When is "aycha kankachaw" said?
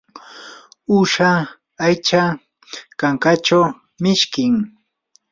1.85-3.63